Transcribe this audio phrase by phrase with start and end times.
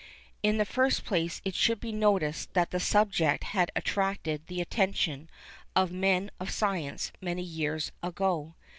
[0.41, 5.29] In the first place it should be noticed that the subject had attracted the attention
[5.75, 8.55] of men of science many years ago.